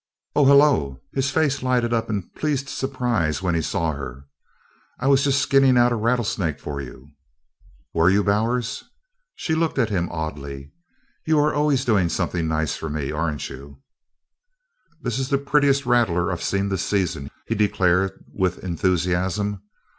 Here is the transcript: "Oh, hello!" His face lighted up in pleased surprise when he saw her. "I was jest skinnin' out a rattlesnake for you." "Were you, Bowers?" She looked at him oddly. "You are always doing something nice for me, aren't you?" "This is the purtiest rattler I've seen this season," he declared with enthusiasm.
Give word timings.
"Oh, 0.35 0.45
hello!" 0.45 0.99
His 1.13 1.29
face 1.29 1.61
lighted 1.61 1.93
up 1.93 2.09
in 2.09 2.31
pleased 2.31 2.67
surprise 2.69 3.43
when 3.43 3.53
he 3.53 3.61
saw 3.61 3.91
her. 3.93 4.25
"I 4.99 5.05
was 5.05 5.23
jest 5.25 5.39
skinnin' 5.39 5.77
out 5.77 5.91
a 5.91 5.95
rattlesnake 5.95 6.59
for 6.59 6.81
you." 6.81 7.09
"Were 7.93 8.09
you, 8.09 8.23
Bowers?" 8.23 8.83
She 9.35 9.53
looked 9.53 9.77
at 9.77 9.91
him 9.91 10.09
oddly. 10.11 10.71
"You 11.27 11.37
are 11.37 11.53
always 11.53 11.85
doing 11.85 12.09
something 12.09 12.47
nice 12.47 12.75
for 12.75 12.89
me, 12.89 13.11
aren't 13.11 13.47
you?" 13.47 13.83
"This 15.01 15.19
is 15.19 15.29
the 15.29 15.37
purtiest 15.37 15.85
rattler 15.85 16.31
I've 16.31 16.41
seen 16.41 16.69
this 16.69 16.83
season," 16.83 17.29
he 17.45 17.53
declared 17.53 18.13
with 18.33 18.57
enthusiasm. 18.63 19.61